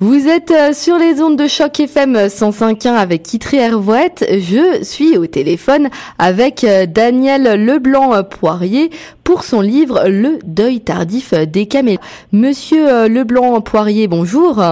[0.00, 4.24] Vous êtes euh, sur les ondes de choc FM 105.1 avec Kitri Hervouette.
[4.30, 5.88] Je suis au téléphone
[6.20, 8.90] avec euh, Daniel Leblanc-Poirier
[9.24, 11.98] pour son livre Le deuil tardif des camélias.
[12.30, 14.62] Monsieur euh, Leblanc-Poirier, bonjour.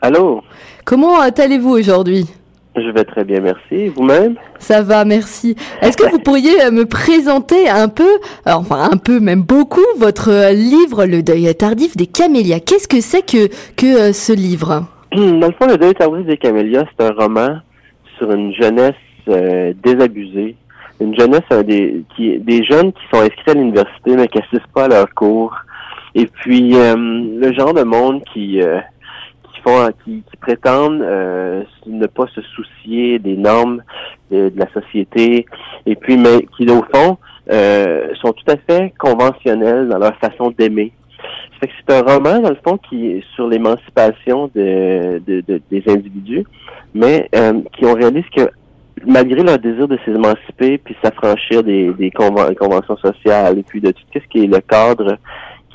[0.00, 0.40] Allô?
[0.86, 2.24] Comment allez-vous aujourd'hui?
[2.76, 3.88] Je vais très bien, merci.
[3.88, 4.36] Vous-même?
[4.60, 5.56] Ça va, merci.
[5.82, 8.08] Est-ce que vous pourriez euh, me présenter un peu,
[8.46, 12.60] euh, enfin un peu, même beaucoup, votre euh, livre Le deuil tardif des camélias?
[12.60, 14.84] Qu'est-ce que c'est que, que ce livre?
[15.12, 17.58] Dans le fond, Le deuil tardif des camélias, c'est un roman
[18.18, 18.94] sur une jeunesse
[19.28, 20.54] euh, désabusée.
[21.00, 24.72] Une jeunesse, euh, des, qui, des jeunes qui sont inscrits à l'université mais qui assistent
[24.72, 25.56] pas à leurs cours.
[26.14, 28.60] Et puis, euh, le genre de monde qui...
[29.66, 33.82] euh, qui qui, prétendent euh, ne pas se soucier des normes
[34.30, 35.46] de, la société
[35.86, 37.18] et puis mais qui au fond
[37.50, 40.92] euh, sont tout à fait conventionnels dans leur façon d'aimer.
[41.60, 45.82] Que c'est un roman dans le fond qui est sur l'émancipation de, de- de- des
[45.88, 46.44] individus,
[46.94, 47.28] mais
[47.76, 48.48] qui ont réalisé que
[49.06, 53.90] malgré leur désir de s'émanciper puis s'affranchir des, des conven- conventions sociales et puis de
[53.90, 55.16] tout ce qui est le cadre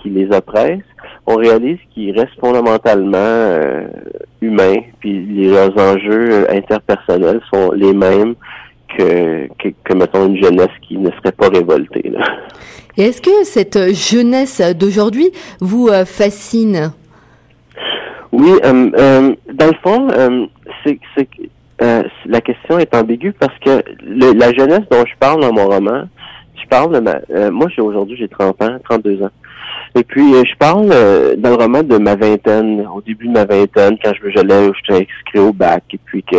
[0.05, 0.83] qui les oppresse,
[1.25, 3.87] on réalise qu'ils restent fondamentalement euh,
[4.41, 8.35] humains, puis les- leurs enjeux euh, interpersonnels sont les mêmes
[8.95, 12.13] que, que, que, mettons, une jeunesse qui ne serait pas révoltée.
[12.97, 16.91] Est-ce que cette jeunesse d'aujourd'hui vous euh, fascine?
[18.31, 20.47] Oui, euh, euh, dans le fond,
[20.85, 21.27] c'est c'est
[22.27, 26.03] la question est ambiguë parce que le- la jeunesse dont je parle dans mon roman,
[26.61, 27.49] je parle de ma...
[27.51, 29.29] moi, j'ai aujourd'hui, j'ai 30 ans, 32 ans.
[29.93, 33.33] Et puis, euh, je parle euh, dans le roman de ma vingtaine, au début de
[33.33, 36.37] ma vingtaine, quand je j'allais, j'étais inscrit au bac, et puis que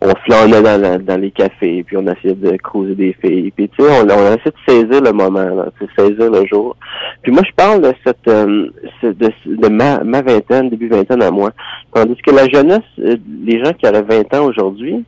[0.00, 3.68] on flânait dans, la- dans les cafés, puis on essayait de creuser des filles, puis
[3.68, 4.52] tu sais, on, on essayait de
[4.88, 6.76] saisir le moment, là, sais, saisir le jour.
[7.22, 8.68] Puis moi, je parle de cette, euh,
[9.02, 11.50] de, de ma, ma vingtaine, début vingtaine à moi.
[11.92, 15.04] Tandis que la jeunesse, euh, les gens qui auraient 20 ans aujourd'hui,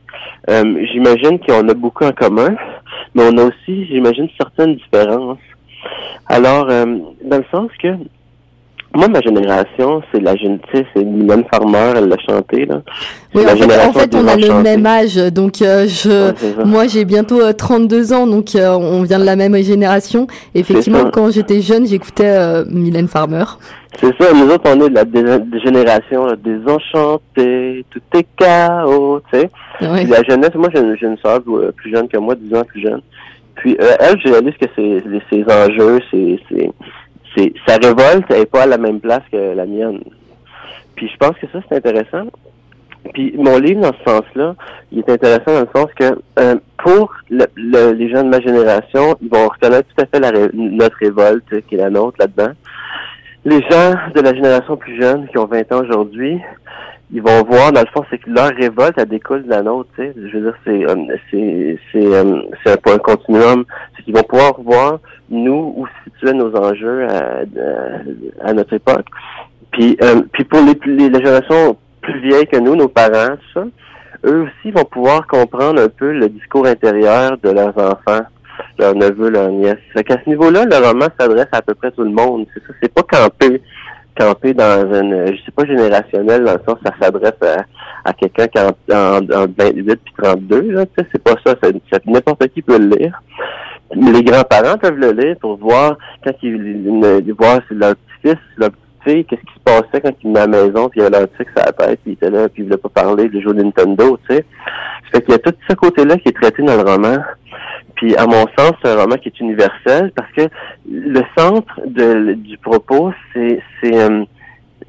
[0.49, 2.55] euh, j'imagine qu'on a beaucoup en commun,
[3.15, 5.39] mais on a aussi, j'imagine, certaines différences.
[6.27, 6.85] Alors, euh,
[7.23, 7.89] dans le sens que
[8.95, 12.81] moi, ma génération, c'est la jeune, tu sais, c'est Mylène Farmer, elle l'a chanté, là.
[13.35, 16.65] Oui, la en fait, en fait on a le même âge, donc euh, je, Ouais,
[16.65, 20.25] moi j'ai bientôt euh, 32 ans, donc euh, on vient de la même génération.
[20.55, 23.43] Effectivement, quand j'étais jeune, j'écoutais Mylène Farmer.
[23.99, 29.21] C'est ça, nous autres, on est de la dé- génération là, désenchantée, tout est chaos,
[29.31, 29.49] tu sais.
[29.81, 30.05] Ouais.
[30.05, 31.41] La jeunesse, moi j'ai une, une soeur
[31.75, 33.01] plus jeune que moi, 10 ans plus jeune.
[33.57, 36.39] Puis euh, elle, je réalise que ses, ses enjeux, c'est,
[37.35, 39.99] c'est, sa révolte elle est pas à la même place que la mienne.
[40.95, 42.27] Puis je pense que ça, c'est intéressant.
[43.13, 44.55] Puis mon livre, dans ce sens-là,
[44.91, 48.41] il est intéressant dans le sens que euh, pour le- le- les gens de ma
[48.41, 52.53] génération, ils vont reconnaître tout à fait la notre révolte qui est la nôtre là-dedans.
[53.45, 56.37] Les gens de la génération plus jeune qui ont 20 ans aujourd'hui,
[57.09, 59.89] ils vont voir, dans le fond, c'est que leur révolte, elle découle de la nôtre,
[59.95, 60.13] tu sais.
[60.15, 63.63] Je veux dire, c'est, euh, c'est, c'est, euh, c'est un point continuum.
[63.95, 67.43] C'est qu'ils vont pouvoir voir, nous, où se situaient nos enjeux à,
[68.43, 69.05] à, à notre époque.
[69.71, 73.61] Puis, euh, puis pour les, les, les générations plus vieilles que nous, nos parents, tout
[73.61, 73.65] ça,
[74.25, 78.25] eux aussi vont pouvoir comprendre un peu le discours intérieur de leurs enfants,
[78.79, 79.77] leurs neveux, leurs nièces.
[79.93, 82.47] Fait qu'à ce niveau-là, le roman s'adresse à, à peu près tout le monde.
[82.53, 83.61] C'est ça, c'est pas campé
[84.17, 87.33] campé dans une, je sais pas générationnel, dans le sens ça s'adresse
[88.05, 91.35] à, quelqu'un qui a en, en, en 28 puis 32, là, tu sais, c'est pas
[91.45, 91.55] ça,
[92.05, 93.21] n'importe qui peut le lire.
[93.95, 97.35] Mais les grands-parents peuvent le lire pour voir quand ils, ils, ils
[97.67, 100.89] si leur petit-fils, leur petite-fille, qu'est-ce qui se passait quand ils venaient à la maison,
[100.89, 102.65] puis il y avait leur tic sur la tête, puis il était là, puis il
[102.65, 104.45] voulait pas parler jouer au Nintendo, tu sais.
[105.11, 107.17] Fait qu'il y a tout ce côté-là qui est traité dans le roman.
[107.97, 110.47] Puis, à mon sens, c'est un roman qui est universel parce que
[110.89, 114.23] le centre du propos, c'est, euh,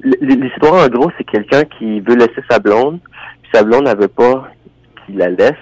[0.01, 2.99] l'histoire en gros, c'est quelqu'un qui veut laisser sa blonde,
[3.41, 4.47] puis sa blonde, elle veut pas
[5.05, 5.53] qu'il la laisse.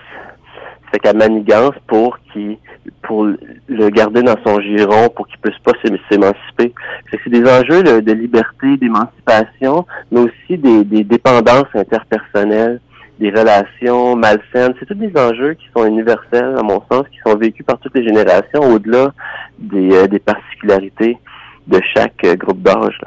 [0.92, 2.58] Fait qu'elle manigance pour qu'il
[3.02, 6.74] pour le garder dans son giron, pour qu'il puisse pas s'ém- s'émanciper.
[7.12, 12.80] C'est des enjeux de, de liberté, d'émancipation, mais aussi des, des dépendances interpersonnelles
[13.20, 14.74] des relations malsaines.
[14.80, 17.96] C'est tous des enjeux qui sont universels, à mon sens, qui sont vécus par toutes
[17.96, 19.12] les générations, au-delà
[19.60, 21.18] des, euh, des particularités
[21.68, 23.00] de chaque euh, groupe d'âge.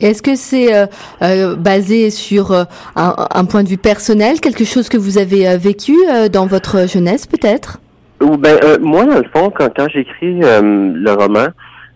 [0.00, 0.86] Est-ce que c'est euh,
[1.22, 2.64] euh, basé sur euh,
[2.96, 6.88] un, un point de vue personnel, quelque chose que vous avez vécu euh, dans votre
[6.88, 7.80] jeunesse peut-être?
[8.20, 11.46] Ou ben euh, moi, dans le fond, quand, quand j'écris euh, le roman,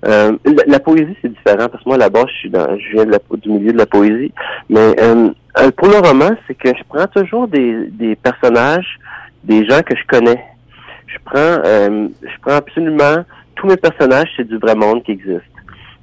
[0.06, 3.04] euh, la, la poésie c'est différent parce que moi là-bas, je suis dans, je viens
[3.04, 4.32] de la, du milieu de la poésie.
[4.68, 4.94] Mais
[5.60, 8.98] euh, pour le roman, c'est que je prends toujours des, des personnages,
[9.44, 10.44] des gens que je connais.
[11.06, 13.24] Je prends, euh, je prends absolument
[13.56, 15.42] tous mes personnages, c'est du vrai monde qui existe.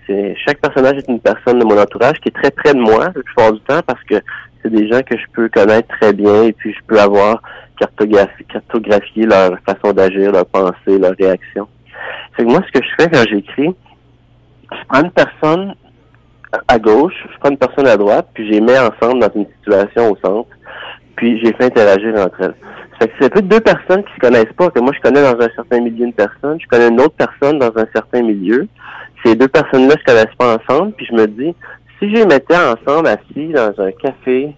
[0.07, 3.05] c'est chaque personnage est une personne de mon entourage qui est très près de moi
[3.15, 4.15] la plupart du temps parce que
[4.61, 7.41] c'est des gens que je peux connaître très bien et puis je peux avoir
[7.79, 11.67] cartographié, cartographié leur façon d'agir, leur pensée, leur réaction.
[12.35, 13.75] C'est que moi, ce que je fais quand j'écris,
[14.71, 15.75] je prends une personne
[16.67, 20.11] à gauche, je prends une personne à droite, puis les mets ensemble dans une situation
[20.11, 20.49] au centre,
[21.15, 22.55] puis j'ai fait interagir entre elles.
[22.99, 25.39] Fait que c'est plus deux personnes qui se connaissent pas, que moi je connais dans
[25.39, 28.67] un certain milieu une personne, je connais une autre personne dans un certain milieu.
[29.23, 31.53] Ces deux personnes-là se connaissent pas ensemble, puis je me dis,
[31.99, 34.55] si je les mettais ensemble assis dans un café,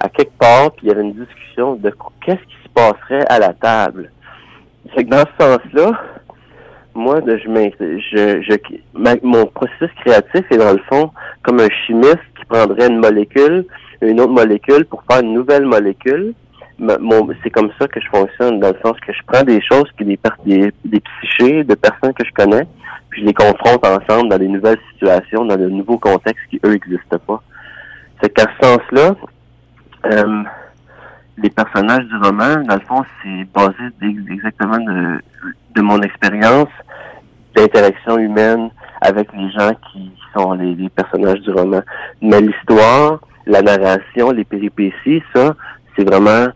[0.00, 1.92] à quelque part, puis il y avait une discussion de
[2.24, 4.10] qu'est-ce qui se passerait à la table.
[4.94, 6.00] C'est que dans ce sens-là,
[6.98, 11.10] moi, je, je, mon processus créatif est dans le fond
[11.42, 13.64] comme un chimiste qui prendrait une molécule,
[14.02, 16.34] une autre molécule pour faire une nouvelle molécule.
[17.42, 20.04] C'est comme ça que je fonctionne, dans le sens que je prends des choses, qui
[20.04, 22.66] des, des, des psychés de personnes que je connais,
[23.10, 26.72] puis je les confronte ensemble dans des nouvelles situations, dans de nouveaux contextes qui, eux,
[26.72, 27.42] n'existent pas.
[28.22, 29.16] C'est qu'à ce sens-là,
[30.06, 30.42] euh,
[31.42, 33.92] les personnages du roman, dans le fond, c'est basé
[34.30, 35.20] exactement de,
[35.74, 36.68] de mon expérience
[37.54, 38.70] d'interaction humaine
[39.00, 41.80] avec les gens qui sont les, les personnages du roman.
[42.20, 45.54] Mais l'histoire, la narration, les péripéties, ça,
[45.96, 46.46] c'est vraiment,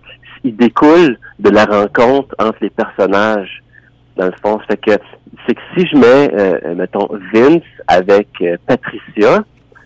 [0.44, 3.62] il découle de la rencontre entre les personnages.
[4.16, 4.92] Dans le fond, c'est que
[5.46, 9.42] c'est que si je mets, euh, mettons, Vince avec euh, Patricia,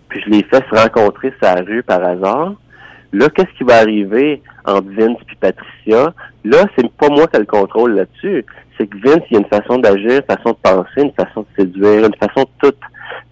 [0.09, 2.55] puis je les fais se rencontrer la rue par hasard,
[3.13, 6.13] là, qu'est-ce qui va arriver entre Vince et Patricia?
[6.45, 8.45] Là, c'est pas moi qui ai le contrôle là-dessus.
[8.77, 11.41] C'est que Vince, il y a une façon d'agir, une façon de penser, une façon
[11.41, 12.77] de séduire, une façon de tout.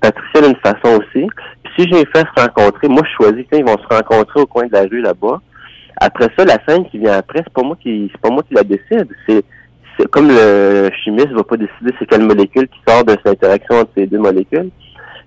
[0.00, 1.26] Patricia a une façon aussi.
[1.62, 4.66] Puis si j'ai fait se rencontrer, moi je choisis qu'ils vont se rencontrer au coin
[4.66, 5.40] de la rue là-bas.
[6.00, 8.54] Après ça, la scène qui vient après, c'est pas moi qui c'est pas moi qui
[8.54, 9.08] la décide.
[9.26, 9.44] C'est
[10.10, 13.90] comme le chimiste va pas décider c'est quelle molécule qui sort de cette interaction entre
[13.96, 14.70] ces deux molécules,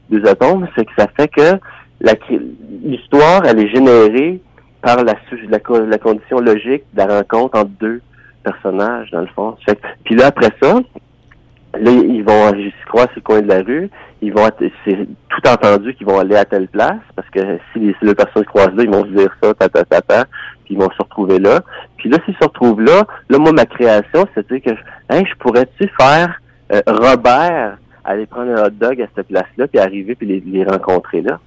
[0.10, 1.58] deux atomes, c'est que ça fait que
[2.02, 4.40] l'histoire, elle est générée
[4.82, 5.16] par la,
[5.50, 8.02] la, la, condition logique de la rencontre entre deux
[8.44, 9.56] personnages, dans le fond.
[9.66, 10.76] Fait, puis là, après ça,
[11.80, 13.90] là, ils vont se croire sur le coin de la rue,
[14.22, 14.48] ils vont
[14.86, 17.40] c'est tout entendu qu'ils vont aller à telle place, parce que
[17.74, 20.02] si les, deux personnes se croisent là, ils vont se dire ça, ta, ta, ta,
[20.02, 20.26] ta
[20.66, 21.62] puis ils vont se retrouver là.
[21.98, 24.80] Puis là, s'ils se retrouvent là, là, moi, ma création, c'est-à-dire que,
[25.10, 26.40] hein, je pourrais-tu faire
[26.74, 30.64] euh, Robert aller prendre un hot dog à cette place-là, puis arriver, puis les, les
[30.64, 31.40] rencontrer là?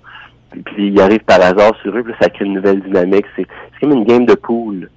[0.50, 3.26] Puis, puis ils arrivent par hasard sur eux, puis ça crée une nouvelle dynamique.
[3.37, 3.47] C'est
[3.81, 4.88] comme une game de pool.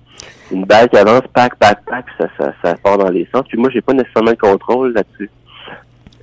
[0.51, 3.43] Une balle qui avance, pack, pack, pack, ça, ça, ça part dans les sens.
[3.47, 5.29] Puis moi, j'ai pas nécessairement le contrôle là-dessus.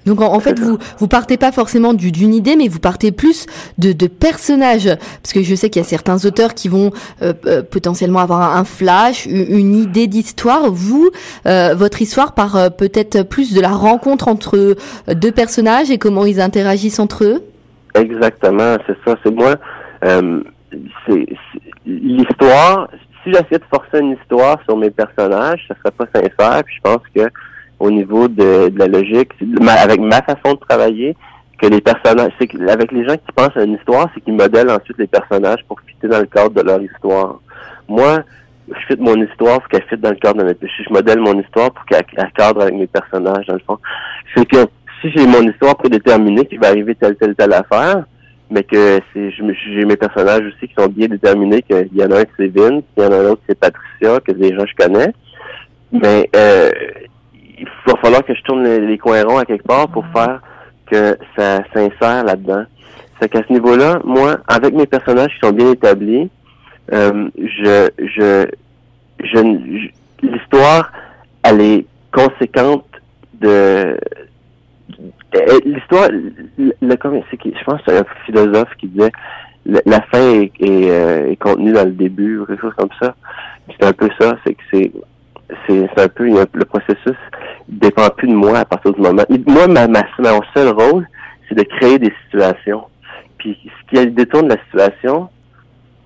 [0.06, 3.46] Donc en, fait, vous vous partez pas forcément d'une idée, mais vous partez plus
[3.78, 4.88] de, de personnages,
[5.22, 6.90] parce que je sais qu'il y a certains auteurs qui vont
[7.22, 10.70] euh, euh, potentiellement avoir un flash, une, idée d'histoire.
[10.70, 11.10] Vous,
[11.46, 14.76] euh, votre histoire part peut-être plus de la rencontre entre
[15.08, 17.42] deux personnages et comment ils interagissent entre eux?
[17.94, 19.16] Exactement, c'est ça.
[19.24, 19.54] C'est moi.
[21.06, 21.26] c'est
[21.86, 22.88] l'histoire.
[23.22, 26.64] Si j'essayais de forcer une histoire sur mes personnages, ça serait pas sincère.
[26.64, 27.30] Puis je pense que
[27.78, 29.32] au niveau de, la logique,
[29.66, 31.16] avec ma façon de travailler,
[31.60, 34.70] que les personnages, c'est avec les gens qui pensent à une histoire, c'est qu'ils modèlent
[34.70, 37.40] ensuite les personnages pour fitter dans le cadre de leur histoire.
[37.88, 38.20] Moi,
[38.68, 41.38] je fitte mon histoire pour qu'elle fitte dans le cadre de mes Je modèle mon
[41.38, 42.04] histoire pour qu'elle
[42.36, 43.78] cadre avec mes personnages, dans le fond.
[44.34, 44.66] C'est que
[45.00, 48.04] si j'ai mon histoire prédéterminée qui va arriver telle, telle, telle affaire,
[48.50, 52.20] mais que c'est j'ai mes personnages aussi qui sont bien déterminés, qu'il y en a
[52.20, 54.54] un qui c'est Vince, qu'il y en a un autre qui c'est Patricia, que des
[54.54, 55.12] gens je connais.
[55.92, 56.70] Mais euh,
[57.58, 60.40] il va falloir que je tourne les, coins ronds à quelque part pour faire
[60.90, 62.64] que ça s'insère là-dedans.
[63.20, 66.30] C'est qu'à ce niveau-là, moi, avec mes personnages qui sont bien établis,
[66.92, 68.46] euh, je, je,
[69.22, 69.88] je,
[70.22, 70.90] l'histoire,
[71.42, 72.86] elle est conséquente
[73.34, 73.96] de
[75.64, 76.08] l'histoire.
[76.10, 76.74] Le,
[77.30, 79.12] c'est je pense que c'est un philosophe qui disait
[79.66, 83.14] la, fin est, est, euh, est, contenue dans le début ou quelque chose comme ça.
[83.68, 84.92] C'est un peu ça, c'est que c'est
[85.66, 87.16] c'est un peu le processus
[87.68, 89.22] dépend plus de moi à partir du moment.
[89.46, 91.06] Moi, ma, ma, mon seul rôle,
[91.48, 92.84] c'est de créer des situations.
[93.38, 95.28] Puis ce qui détourne la situation,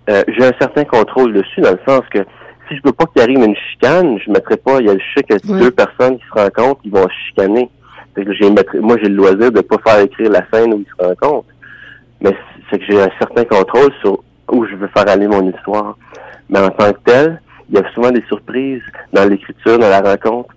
[0.08, 2.20] euh, j'ai un certain contrôle dessus, dans le sens que
[2.68, 5.00] si je veux pas qu'il arrive une chicane, je mettrai pas, il y a le
[5.00, 7.70] chic que deux personnes qui se rencontrent, qui vont se chicaner.
[8.14, 11.04] Que j'ai moi, j'ai le loisir de pas faire écrire la scène où ils se
[11.04, 11.48] rencontrent.
[12.20, 12.34] Mais
[12.70, 15.96] c'est que j'ai un certain contrôle sur où je veux faire aller mon histoire.
[16.48, 20.00] Mais en tant que tel, il y a souvent des surprises dans l'écriture, dans la
[20.00, 20.54] rencontre.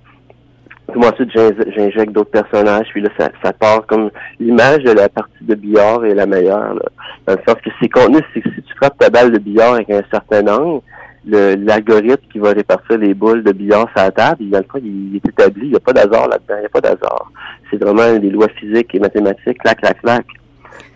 [0.90, 1.32] Puis moi, ensuite,
[1.76, 4.10] j'injecte d'autres personnages, puis là, ça, ça part comme
[4.40, 6.76] l'image de la partie de billard est la meilleure.
[6.76, 6.86] Là.
[7.26, 9.74] Dans le sens que c'est contenu, c'est que si tu frappes ta balle de billard
[9.74, 10.82] avec un certain angle,
[11.28, 14.80] l'algorithme qui va répartir les boules de billard sur la table, il, dans le fond,
[14.84, 17.32] il, est établi, il n'y a pas d'hasard là-dedans, il n'y a pas d'hasard.
[17.70, 20.26] C'est vraiment des lois physiques et mathématiques, clac, clac, clac.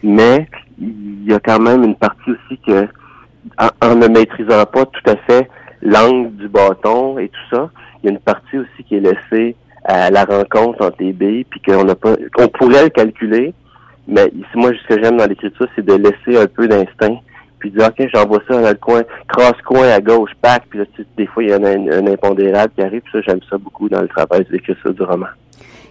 [0.03, 0.47] mais
[0.79, 2.87] il y a quand même une partie aussi que,
[3.81, 5.49] en, ne maîtrisant pas tout à fait
[5.81, 7.69] l'angle du bâton et tout ça,
[8.01, 11.43] il y a une partie aussi qui est laissée à la rencontre entre les billes,
[11.43, 13.53] puis qu'on n'a pas, qu'on pourrait le calculer,
[14.07, 17.19] mais moi, ce que j'aime dans l'écriture, c'est de laisser un peu d'instinct,
[17.61, 21.27] puis dire, OK, j'envoie ça dans le coin, cross-coin à gauche, pack, puis là, des
[21.27, 24.07] fois, il y a un, impondérable qui arrive, puis ça, j'aime ça beaucoup dans le
[24.07, 25.27] travail de l'écriture du roman.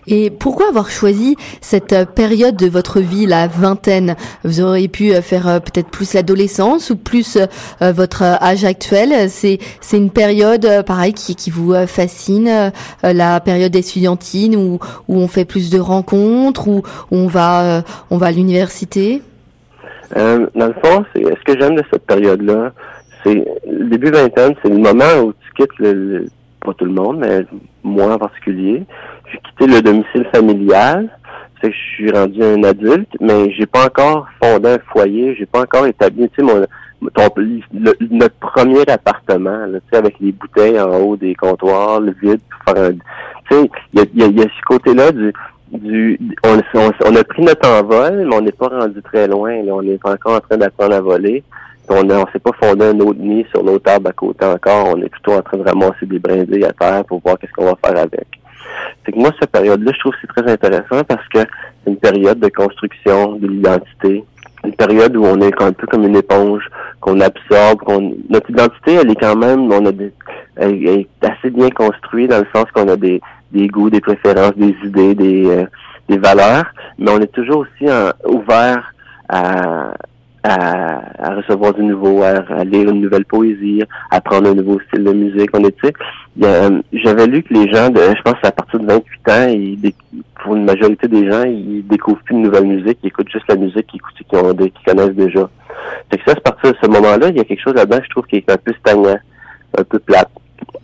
[0.07, 4.17] Et pourquoi avoir choisi cette euh, période de votre vie, la vingtaine?
[4.45, 7.39] Vous auriez pu euh, faire euh, peut-être plus l'adolescence ou plus
[7.81, 9.29] votre âge actuel?
[9.29, 12.73] C'est c'est une période, pareil, qui, qui vous fascine,
[13.03, 18.27] la période étudiantine où, où on fait plus de rencontres, où, on va on va
[18.27, 19.23] à l'université?
[20.17, 22.73] Euh, dans le fond, c'est ce que j'aime de cette période-là,
[23.25, 26.27] c'est le début vingtaine, c'est le moment où tu quittes le,
[26.61, 27.45] pas tout le monde, mais
[27.83, 28.83] moi en particulier,
[29.31, 31.09] j'ai quitté le domicile familial.
[31.63, 35.45] C'est que je suis rendu un adulte, mais j'ai pas encore fondé un foyer, j'ai
[35.45, 36.65] pas encore établi, tu sais, mon,
[37.03, 42.85] notre premier appartement, sais, avec les bouteilles en haut des comptoirs, le vide, pour faire
[42.85, 42.99] un, tu
[43.51, 45.33] sais, il y a, y a, ce côté-là du,
[45.73, 49.73] du, on, on, a pris notre envol, mais on n'est pas rendu très loin, là,
[49.75, 51.45] on est encore en train d'apprendre à voler.
[51.89, 54.95] On ne s'est pas fondé un autre nid sur nos tables à côté encore.
[54.95, 57.65] On est plutôt en train de ramasser des brindilles à terre pour voir qu'est-ce qu'on
[57.65, 58.27] va faire avec.
[59.05, 61.97] C'est que moi, cette période-là, je trouve que c'est très intéressant parce que c'est une
[61.97, 64.25] période de construction de l'identité.
[64.63, 66.63] Une période où on est un peu comme une éponge,
[67.01, 70.13] qu'on absorbe, qu'on notre identité, elle est quand même, on a des,
[70.57, 73.21] elle est assez bien construite dans le sens qu'on a des,
[73.53, 75.65] des goûts, des préférences, des idées, des, euh,
[76.09, 76.67] des valeurs,
[76.99, 77.91] mais on est toujours aussi
[78.25, 78.95] ouvert
[79.29, 79.93] à,
[80.43, 85.13] à, recevoir du nouveau, à, lire une nouvelle poésie, à apprendre un nouveau style de
[85.13, 85.51] musique.
[85.53, 85.77] On est,
[86.43, 89.93] euh, j'avais lu que les gens, de, je pense à partir de 28 ans, ils,
[90.43, 93.57] pour une majorité des gens, ils découvrent plus de nouvelle musique, ils écoutent juste la
[93.57, 95.49] musique qu'ils qu'ils connaissent déjà.
[96.11, 98.11] Fait que ça, à partir de ce moment-là, il y a quelque chose là-dedans, je
[98.11, 99.19] trouve, qui est un peu stagnant,
[99.79, 100.30] un peu plate.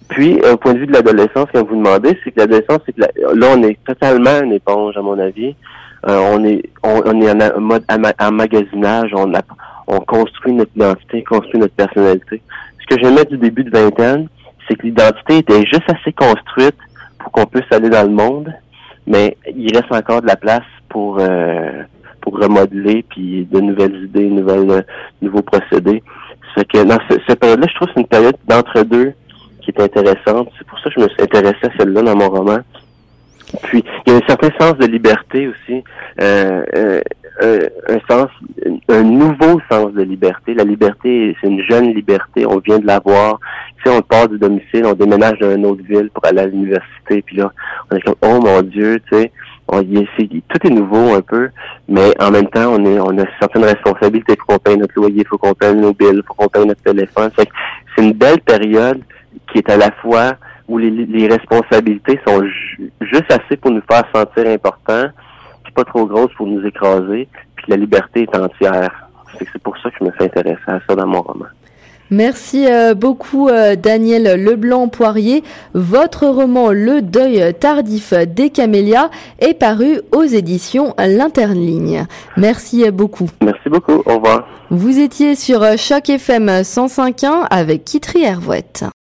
[0.08, 3.00] Puis, au point de vue de l'adolescence, quand vous demandez, c'est que l'adolescence, c'est que
[3.00, 5.54] là, on est totalement une éponge, à mon avis.
[6.08, 7.84] Euh, on est on, est en mode
[8.20, 9.32] emmagasinage, on,
[9.88, 12.40] on construit notre identité, construit notre personnalité.
[12.80, 14.28] Ce que j'aimais du début de vingtaine,
[14.68, 16.76] c'est que l'identité était juste assez construite
[17.18, 18.52] pour qu'on puisse aller dans le monde,
[19.06, 21.82] mais il reste encore de la place pour euh,
[22.20, 24.82] pour remodeler puis de nouvelles idées, nouvelles euh,
[25.22, 26.02] nouveaux procédés.
[26.54, 29.14] C'est que dans cette période-là, je trouve que c'est une période d'entre-deux
[29.66, 30.48] qui est intéressante.
[30.58, 32.58] C'est pour ça que je me suis intéressé à celle-là dans mon roman.
[33.62, 35.82] Puis il y a un certain sens de liberté aussi,
[36.20, 37.00] euh,
[37.42, 38.28] euh, un sens,
[38.88, 40.54] un nouveau sens de liberté.
[40.54, 42.44] La liberté, c'est une jeune liberté.
[42.46, 43.38] On vient de l'avoir.
[43.76, 46.46] Tu sais, on part du domicile, on déménage dans une autre ville pour aller à
[46.46, 47.22] l'université.
[47.22, 47.52] Puis là,
[47.90, 49.32] on est comme oh mon Dieu, tu sais.
[49.68, 50.06] On y
[50.48, 51.48] tout est nouveau un peu,
[51.88, 54.34] mais en même temps, on est, on a certaines responsabilités.
[54.34, 56.46] Il faut qu'on paye notre loyer, il faut qu'on paye nos billes, il faut qu'on
[56.46, 57.30] paye notre téléphone.
[57.36, 59.02] C'est une belle période
[59.50, 60.34] qui est à la fois
[60.68, 62.42] où les, responsabilités sont
[63.00, 65.06] juste assez pour nous faire sentir importants,
[65.64, 69.08] puis pas trop grosses pour nous écraser, puis la liberté est entière.
[69.38, 71.46] C'est pour ça que je me suis intéressé à ça dans mon roman.
[72.10, 75.42] Merci euh, beaucoup euh, Daniel Leblanc-Poirier.
[75.74, 82.06] Votre roman Le deuil tardif des camélias est paru aux éditions L'Interligne.
[82.36, 83.28] Merci beaucoup.
[83.42, 84.02] Merci beaucoup.
[84.06, 84.46] Au revoir.
[84.70, 88.86] Vous étiez sur Choc FM 105.1 avec Kitri Hervouette.